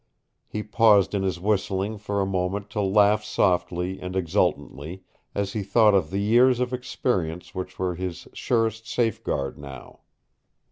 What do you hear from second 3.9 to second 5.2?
and exultantly